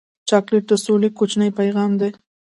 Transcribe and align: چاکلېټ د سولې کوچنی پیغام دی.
چاکلېټ 0.29 0.63
د 0.69 0.73
سولې 0.85 1.09
کوچنی 1.17 1.49
پیغام 1.59 1.91
دی. 2.01 2.09